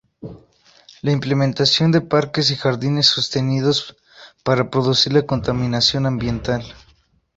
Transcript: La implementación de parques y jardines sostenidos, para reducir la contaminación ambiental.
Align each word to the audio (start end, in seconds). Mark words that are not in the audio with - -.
La 1.03 1.11
implementación 1.11 1.91
de 1.91 2.01
parques 2.01 2.49
y 2.49 2.55
jardines 2.55 3.05
sostenidos, 3.05 3.95
para 4.43 4.63
reducir 4.63 5.13
la 5.13 5.27
contaminación 5.27 6.07
ambiental. 6.07 6.63